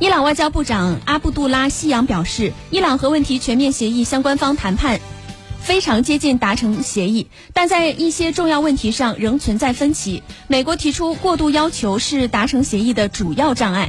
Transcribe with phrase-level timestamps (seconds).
[0.00, 5.00] 伊朗外交部长阿布杜拉西扬表示，伊朗核问题全面协议相关方谈判
[5.60, 10.22] 非常接近达成协议，但在一些重要问题上仍存在分歧。
[10.46, 13.86] 美国提出过度要求是达成协议的主要障碍。